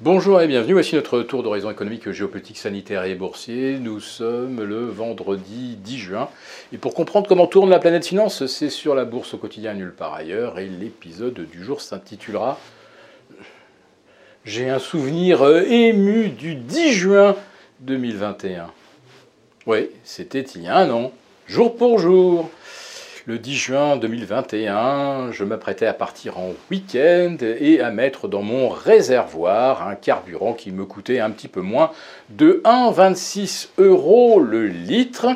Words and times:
Bonjour 0.00 0.40
et 0.40 0.48
bienvenue, 0.48 0.72
voici 0.72 0.96
notre 0.96 1.22
tour 1.22 1.44
d'horizon 1.44 1.70
économique, 1.70 2.10
géopolitique, 2.10 2.58
sanitaire 2.58 3.04
et 3.04 3.14
boursier. 3.14 3.78
Nous 3.78 4.00
sommes 4.00 4.60
le 4.60 4.86
vendredi 4.86 5.76
10 5.76 5.98
juin. 5.98 6.28
Et 6.72 6.78
pour 6.78 6.94
comprendre 6.94 7.28
comment 7.28 7.46
tourne 7.46 7.70
la 7.70 7.78
planète 7.78 8.04
finance, 8.04 8.44
c'est 8.46 8.70
sur 8.70 8.96
la 8.96 9.04
bourse 9.04 9.34
au 9.34 9.38
quotidien 9.38 9.72
nulle 9.72 9.94
part 9.94 10.12
ailleurs. 10.12 10.58
Et 10.58 10.66
l'épisode 10.66 11.48
du 11.48 11.62
jour 11.62 11.80
s'intitulera 11.80 12.58
J'ai 14.44 14.68
un 14.68 14.80
souvenir 14.80 15.46
ému 15.46 16.30
du 16.30 16.56
10 16.56 16.92
juin 16.92 17.36
2021. 17.78 18.72
Oui, 19.68 19.90
c'était 20.02 20.40
il 20.40 20.62
y 20.62 20.66
a 20.66 20.76
un 20.76 20.90
an, 20.90 21.12
jour 21.46 21.76
pour 21.76 22.00
jour. 22.00 22.50
Le 23.26 23.38
10 23.38 23.54
juin 23.54 23.96
2021, 23.96 25.32
je 25.32 25.44
m'apprêtais 25.44 25.86
à 25.86 25.94
partir 25.94 26.38
en 26.38 26.52
week-end 26.70 27.38
et 27.40 27.80
à 27.80 27.90
mettre 27.90 28.28
dans 28.28 28.42
mon 28.42 28.68
réservoir 28.68 29.88
un 29.88 29.94
carburant 29.94 30.52
qui 30.52 30.70
me 30.70 30.84
coûtait 30.84 31.20
un 31.20 31.30
petit 31.30 31.48
peu 31.48 31.62
moins 31.62 31.90
de 32.28 32.60
1,26 32.66 33.68
euros 33.78 34.40
le 34.40 34.66
litre. 34.66 35.28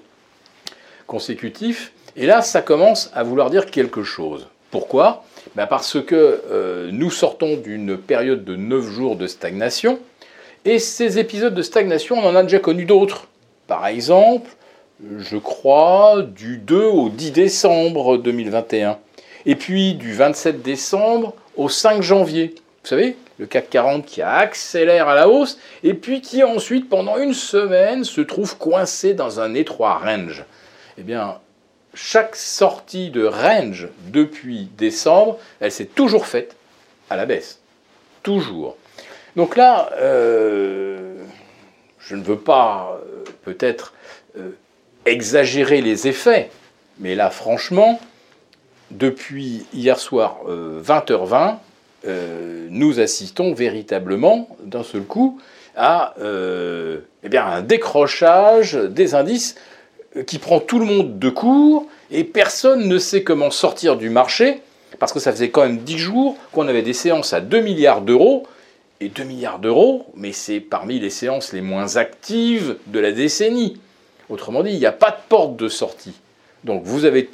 consécutif. 1.06 1.92
Et 2.16 2.26
là, 2.26 2.42
ça 2.42 2.62
commence 2.62 3.10
à 3.14 3.22
vouloir 3.22 3.50
dire 3.50 3.66
quelque 3.66 4.02
chose. 4.02 4.48
Pourquoi? 4.70 5.24
Ben 5.54 5.66
Parce 5.66 6.02
que 6.02 6.42
euh, 6.50 6.90
nous 6.92 7.10
sortons 7.10 7.56
d'une 7.56 7.96
période 7.96 8.44
de 8.44 8.56
9 8.56 8.84
jours 8.84 9.16
de 9.16 9.26
stagnation, 9.26 9.98
et 10.66 10.80
ces 10.80 11.18
épisodes 11.18 11.54
de 11.54 11.62
stagnation, 11.62 12.18
on 12.18 12.28
en 12.28 12.34
a 12.34 12.42
déjà 12.42 12.58
connu 12.58 12.84
d'autres. 12.84 13.28
Par 13.68 13.86
exemple, 13.86 14.50
je 15.18 15.36
crois, 15.36 16.22
du 16.22 16.58
2 16.58 16.84
au 16.84 17.08
10 17.08 17.30
décembre 17.30 18.18
2021, 18.18 18.98
et 19.46 19.54
puis 19.54 19.94
du 19.94 20.12
27 20.12 20.62
décembre 20.62 21.34
au 21.56 21.68
5 21.68 22.02
janvier. 22.02 22.54
Vous 22.82 22.88
savez, 22.88 23.16
le 23.38 23.46
CAC 23.46 23.70
40 23.70 24.06
qui 24.06 24.22
accélère 24.22 25.08
à 25.08 25.14
la 25.14 25.28
hausse, 25.28 25.58
et 25.84 25.94
puis 25.94 26.20
qui 26.20 26.42
ensuite, 26.42 26.88
pendant 26.88 27.16
une 27.16 27.34
semaine, 27.34 28.02
se 28.02 28.20
trouve 28.20 28.58
coincé 28.58 29.14
dans 29.14 29.38
un 29.38 29.54
étroit 29.54 29.98
range. 29.98 30.44
Eh 30.98 31.02
bien, 31.02 31.38
chaque 31.94 32.34
sortie 32.34 33.10
de 33.10 33.24
range 33.24 33.88
depuis 34.08 34.68
décembre, 34.76 35.38
elle 35.60 35.72
s'est 35.72 35.84
toujours 35.84 36.26
faite 36.26 36.56
à 37.08 37.16
la 37.16 37.24
baisse. 37.24 37.60
Toujours. 38.24 38.76
Donc 39.36 39.56
là, 39.56 39.90
euh, 39.98 41.14
je 41.98 42.16
ne 42.16 42.22
veux 42.22 42.38
pas 42.38 42.98
euh, 43.02 43.22
peut-être 43.44 43.92
euh, 44.38 44.50
exagérer 45.04 45.82
les 45.82 46.08
effets, 46.08 46.48
mais 46.98 47.14
là, 47.14 47.28
franchement, 47.28 48.00
depuis 48.90 49.66
hier 49.74 49.98
soir 49.98 50.38
20h20, 50.48 51.56
nous 52.70 53.00
assistons 53.00 53.52
véritablement 53.52 54.48
d'un 54.62 54.84
seul 54.84 55.02
coup 55.02 55.40
à 55.76 56.14
eh 56.18 57.36
un 57.36 57.62
décrochage 57.62 58.74
des 58.74 59.16
indices 59.16 59.56
qui 60.24 60.38
prend 60.38 60.60
tout 60.60 60.78
le 60.78 60.84
monde 60.84 61.18
de 61.18 61.28
court 61.30 61.86
et 62.12 62.22
personne 62.22 62.86
ne 62.86 62.98
sait 62.98 63.24
comment 63.24 63.50
sortir 63.50 63.96
du 63.96 64.08
marché 64.08 64.62
parce 65.00 65.12
que 65.12 65.18
ça 65.18 65.32
faisait 65.32 65.50
quand 65.50 65.62
même 65.62 65.78
10 65.78 65.98
jours 65.98 66.36
qu'on 66.52 66.68
avait 66.68 66.82
des 66.82 66.92
séances 66.92 67.32
à 67.32 67.40
2 67.40 67.60
milliards 67.60 68.02
d'euros. 68.02 68.46
Et 69.00 69.08
2 69.08 69.24
milliards 69.24 69.58
d'euros, 69.58 70.06
mais 70.14 70.32
c'est 70.32 70.60
parmi 70.60 70.98
les 70.98 71.10
séances 71.10 71.52
les 71.52 71.60
moins 71.60 71.96
actives 71.96 72.76
de 72.86 72.98
la 72.98 73.12
décennie. 73.12 73.78
Autrement 74.30 74.62
dit, 74.62 74.70
il 74.70 74.78
n'y 74.78 74.86
a 74.86 74.92
pas 74.92 75.10
de 75.10 75.28
porte 75.28 75.56
de 75.56 75.68
sortie. 75.68 76.14
Donc 76.64 76.82
vous 76.84 77.04
avez 77.04 77.28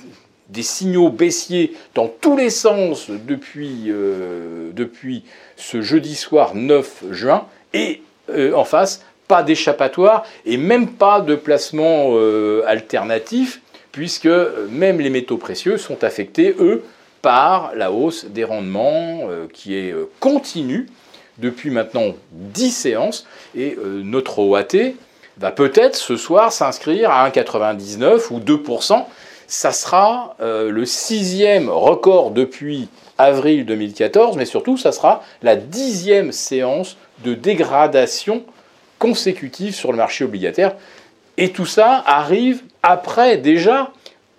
des 0.49 0.63
signaux 0.63 1.09
baissiers 1.09 1.75
dans 1.95 2.09
tous 2.09 2.37
les 2.37 2.51
sens 2.51 3.11
depuis, 3.11 3.85
euh, 3.89 4.71
depuis 4.73 5.25
ce 5.57 5.81
jeudi 5.81 6.15
soir 6.15 6.55
9 6.55 7.05
juin. 7.11 7.47
Et 7.73 8.03
euh, 8.31 8.53
en 8.55 8.65
face, 8.65 9.05
pas 9.29 9.43
d'échappatoire 9.43 10.25
et 10.45 10.57
même 10.57 10.89
pas 10.89 11.21
de 11.21 11.35
placement 11.35 12.11
euh, 12.13 12.63
alternatif, 12.67 13.63
puisque 13.93 14.29
même 14.71 15.01
les 15.01 15.11
métaux 15.11 15.39
précieux 15.39 15.79
sont 15.79 16.05
affectés, 16.05 16.55
eux, 16.59 16.83
par 17.23 17.73
la 17.77 17.93
hausse 17.93 18.25
des 18.25 18.43
rendements 18.43 19.29
qui 19.53 19.77
est 19.77 19.95
continue 20.19 20.89
depuis 21.43 21.71
maintenant 21.71 22.15
10 22.33 22.71
séances. 22.71 23.27
Et 23.55 23.77
notre 23.85 24.39
OAT 24.39 24.95
va 25.37 25.51
peut-être 25.51 25.97
ce 25.97 26.17
soir 26.17 26.53
s'inscrire 26.53 27.11
à 27.11 27.29
1,99 27.29 28.33
ou 28.33 28.41
2%. 28.41 29.05
Ça 29.47 29.73
sera 29.73 30.37
le 30.41 30.87
sixième 30.87 31.69
record 31.69 32.31
depuis 32.31 32.89
avril 33.19 33.67
2014, 33.67 34.37
mais 34.37 34.47
surtout, 34.47 34.79
ça 34.79 34.93
sera 34.93 35.23
la 35.43 35.57
dixième 35.57 36.33
séance 36.33 36.97
de 37.25 37.35
dégradation 37.35 38.45
consécutive 38.99 39.75
sur 39.75 39.91
le 39.91 39.99
marché 39.99 40.25
obligataire. 40.25 40.75
Et 41.37 41.51
tout 41.51 41.67
ça 41.67 42.03
arrive 42.07 42.63
après 42.83 43.37
déjà 43.37 43.93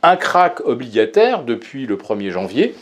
un 0.03 0.15
crack 0.15 0.59
obligataire 0.65 1.43
depuis 1.43 1.85
le 1.85 1.97
1er 1.97 2.29
janvier 2.29 2.75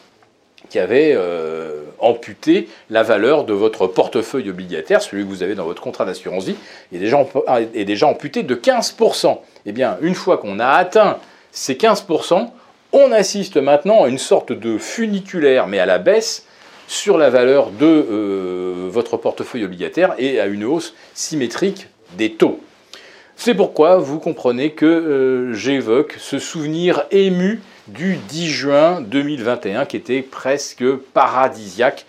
qui 0.70 0.80
avait 0.80 1.14
euh, 1.16 1.81
amputé 2.02 2.68
la 2.90 3.04
valeur 3.04 3.44
de 3.44 3.54
votre 3.54 3.88
portefeuille 3.88 4.50
obligataire, 4.50 5.02
celui 5.02 5.24
que 5.24 5.30
vous 5.30 5.44
avez 5.44 5.56
dans 5.56 5.66
votre 5.66 5.82
contrat 5.82 6.06
d'assurance 6.06 6.46
vie, 6.46 6.56
est 6.94 7.00
déjà, 7.00 7.26
est 7.74 7.86
déjà 7.86 8.08
amputé 8.08 8.44
de 8.44 8.56
15%. 8.56 9.38
Eh 9.66 9.72
bien, 9.72 9.98
une 10.02 10.16
fois 10.16 10.38
qu'on 10.38 10.60
a 10.60 10.68
atteint 10.68 11.18
ces 11.52 11.76
15%, 11.76 12.50
on 12.94 13.12
assiste 13.12 13.58
maintenant 13.58 14.04
à 14.04 14.10
une 14.10 14.18
sorte 14.18 14.52
de 14.52 14.78
funiculaire, 14.78 15.68
mais 15.68 15.80
à 15.80 15.86
la 15.86 15.98
baisse, 15.98 16.46
sur 16.88 17.18
la 17.18 17.30
valeur 17.30 17.72
de 17.72 17.86
euh, 17.86 18.88
votre 18.90 19.16
portefeuille 19.16 19.64
obligataire 19.64 20.14
et 20.18 20.42
à 20.42 20.48
une 20.48 20.66
hausse 20.66 20.94
symétrique 21.14 21.88
des 22.18 22.34
taux. 22.34 22.60
C'est 23.38 23.56
pourquoi 23.56 23.98
vous 23.98 24.20
comprenez 24.20 24.72
que 24.72 24.86
euh, 24.86 25.54
j'évoque 25.54 26.16
ce 26.20 26.38
souvenir 26.38 27.06
ému 27.12 27.62
du 27.88 28.16
10 28.16 28.48
juin 28.48 29.02
2021 29.02 29.86
qui 29.86 29.98
était 29.98 30.22
presque 30.22 30.86
paradisiaque 31.14 32.06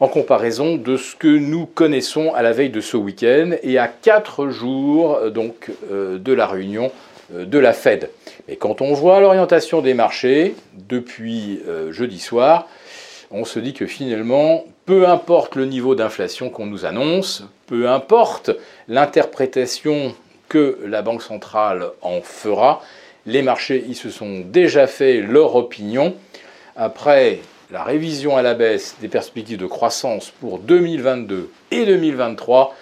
en 0.00 0.08
comparaison 0.08 0.76
de 0.76 0.96
ce 0.96 1.14
que 1.14 1.28
nous 1.28 1.66
connaissons 1.66 2.32
à 2.34 2.42
la 2.42 2.52
veille 2.52 2.70
de 2.70 2.80
ce 2.80 2.96
week-end 2.96 3.52
et 3.62 3.78
à 3.78 3.86
quatre 3.86 4.48
jours 4.48 5.16
euh, 5.16 5.30
donc 5.30 5.70
euh, 5.90 6.18
de 6.18 6.32
la 6.32 6.46
réunion 6.46 6.90
euh, 7.34 7.44
de 7.44 7.58
la 7.58 7.74
Fed. 7.74 8.10
Et 8.48 8.56
quand 8.56 8.80
on 8.80 8.94
voit 8.94 9.20
l'orientation 9.20 9.82
des 9.82 9.94
marchés 9.94 10.56
depuis 10.74 11.60
jeudi 11.90 12.18
soir, 12.18 12.66
on 13.30 13.44
se 13.44 13.60
dit 13.60 13.74
que 13.74 13.86
finalement, 13.86 14.64
peu 14.86 15.06
importe 15.06 15.54
le 15.54 15.66
niveau 15.66 15.94
d'inflation 15.94 16.50
qu'on 16.50 16.66
nous 16.66 16.84
annonce, 16.84 17.44
peu 17.66 17.88
importe 17.88 18.50
l'interprétation 18.88 20.14
que 20.48 20.78
la 20.84 21.02
Banque 21.02 21.22
centrale 21.22 21.90
en 22.02 22.22
fera, 22.22 22.82
les 23.26 23.42
marchés 23.42 23.84
ils 23.88 23.96
se 23.96 24.10
sont 24.10 24.40
déjà 24.40 24.86
fait 24.86 25.20
leur 25.20 25.56
opinion. 25.56 26.14
Après 26.76 27.40
la 27.70 27.84
révision 27.84 28.36
à 28.36 28.42
la 28.42 28.54
baisse 28.54 28.96
des 29.00 29.08
perspectives 29.08 29.58
de 29.58 29.66
croissance 29.66 30.32
pour 30.40 30.58
2022 30.58 31.50
et 31.70 31.86
2023, 31.86 32.74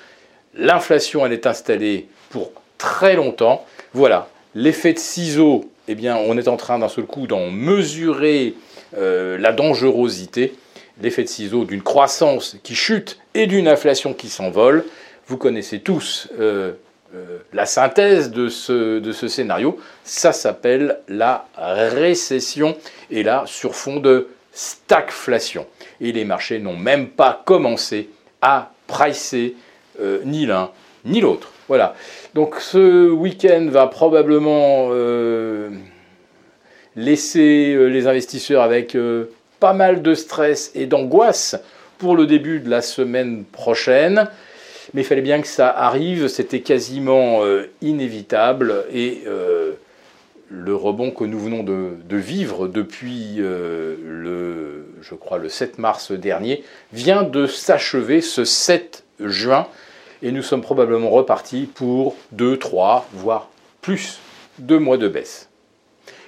l'inflation 0.54 1.26
elle 1.26 1.32
est 1.32 1.46
installée 1.46 2.08
pour 2.30 2.52
très 2.78 3.16
longtemps. 3.16 3.66
Voilà, 3.92 4.28
l'effet 4.54 4.92
de 4.92 4.98
ciseau, 4.98 5.70
eh 5.88 5.94
bien, 5.94 6.16
on 6.16 6.38
est 6.38 6.48
en 6.48 6.56
train 6.56 6.78
d'un 6.78 6.88
seul 6.88 7.04
coup 7.04 7.26
d'en 7.26 7.50
mesurer 7.50 8.54
euh, 8.96 9.36
la 9.38 9.52
dangerosité. 9.52 10.54
L'effet 11.00 11.22
de 11.22 11.28
ciseau 11.28 11.64
d'une 11.64 11.82
croissance 11.82 12.56
qui 12.62 12.74
chute 12.74 13.18
et 13.34 13.46
d'une 13.46 13.68
inflation 13.68 14.14
qui 14.14 14.28
s'envole. 14.28 14.84
Vous 15.26 15.36
connaissez 15.36 15.80
tous 15.80 16.28
euh, 16.40 16.72
euh, 17.14 17.38
la 17.54 17.64
synthèse 17.64 18.30
de 18.30 18.48
ce, 18.48 19.28
scénario. 19.28 19.78
Ça 20.04 20.32
s'appelle 20.32 20.98
la 21.08 21.46
récession. 21.56 22.76
Et 23.10 23.22
là, 23.22 23.44
sur 23.46 23.74
fond 23.74 23.98
de 23.98 24.28
stagflation. 24.52 25.66
Et 26.02 26.12
les 26.12 26.24
marchés 26.24 26.58
n'ont 26.58 26.76
même 26.76 27.08
pas 27.08 27.42
commencé 27.46 28.10
à 28.42 28.72
pricer 28.86 29.56
euh, 30.00 30.20
ni 30.24 30.44
l'un 30.44 30.70
ni 31.04 31.20
l'autre. 31.20 31.50
Voilà. 31.68 31.94
Donc 32.34 32.56
ce 32.60 33.08
week-end 33.08 33.66
va 33.70 33.86
probablement 33.86 34.88
euh, 34.90 35.70
laisser 36.96 37.88
les 37.88 38.06
investisseurs 38.06 38.62
avec 38.62 38.96
pas 39.60 39.72
mal 39.72 40.02
de 40.02 40.14
stress 40.14 40.72
et 40.74 40.86
d'angoisse 40.86 41.56
pour 41.96 42.16
le 42.16 42.26
début 42.26 42.60
de 42.60 42.68
la 42.68 42.82
semaine 42.82 43.44
prochaine. 43.44 44.28
Mais 44.94 45.02
il 45.02 45.04
fallait 45.04 45.22
bien 45.22 45.40
que 45.40 45.46
ça 45.46 45.68
arrive, 45.68 46.28
c'était 46.28 46.60
quasiment 46.60 47.42
inévitable 47.82 48.86
et 48.92 49.24
le 50.50 50.74
rebond 50.74 51.10
que 51.10 51.24
nous 51.24 51.38
venons 51.38 51.62
de, 51.62 52.16
vivre 52.16 52.68
depuis 52.68 53.36
euh, 53.38 53.96
le, 54.02 54.86
je 55.02 55.14
crois, 55.14 55.38
le 55.38 55.48
7 55.48 55.78
mars 55.78 56.12
dernier 56.12 56.64
vient 56.92 57.22
de 57.22 57.46
s'achever 57.46 58.20
ce 58.20 58.44
7 58.44 59.04
juin 59.20 59.68
et 60.22 60.32
nous 60.32 60.42
sommes 60.42 60.62
probablement 60.62 61.10
repartis 61.10 61.68
pour 61.72 62.16
2, 62.32 62.56
3, 62.56 63.08
voire 63.12 63.50
plus 63.82 64.18
de 64.58 64.76
mois 64.76 64.96
de 64.96 65.08
baisse. 65.08 65.48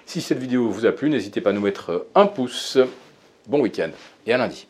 Si 0.06 0.21
cette 0.21 0.39
vidéo 0.39 0.69
vous 0.69 0.87
a 0.87 0.93
plu, 0.93 1.09
n'hésitez 1.09 1.41
pas 1.41 1.51
à 1.51 1.53
nous 1.53 1.61
mettre 1.61 2.06
un 2.15 2.27
pouce. 2.27 2.79
Bon 3.47 3.61
week-end 3.61 3.91
et 4.27 4.33
à 4.33 4.39
lundi. 4.39 4.67